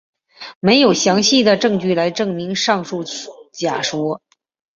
[0.59, 3.03] 没有详尽的证据来证明上述
[3.53, 4.19] 假说。